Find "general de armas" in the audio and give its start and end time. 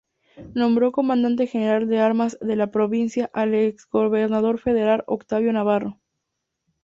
1.45-2.39